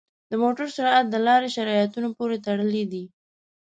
[0.29, 3.03] د موټر سرعت د لارې شرایطو پورې تړلی دی.